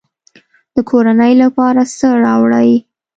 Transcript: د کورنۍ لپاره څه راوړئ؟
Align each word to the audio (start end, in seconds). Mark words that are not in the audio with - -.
د 0.75 0.77
کورنۍ 0.89 1.33
لپاره 1.43 1.81
څه 1.97 2.07
راوړئ؟ 2.23 2.71